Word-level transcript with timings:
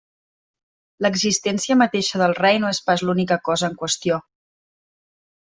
L'existència 1.05 1.77
mateixa 1.81 2.21
del 2.21 2.33
rei 2.39 2.59
no 2.65 2.73
és 2.77 2.81
pas 2.89 3.05
l'única 3.09 3.39
cosa 3.51 3.71
en 3.71 3.79
qüestió. 3.83 4.21